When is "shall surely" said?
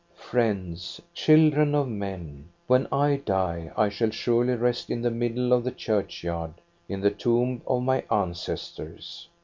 3.89-4.55